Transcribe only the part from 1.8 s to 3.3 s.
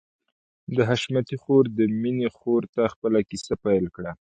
مينې خور ته خپله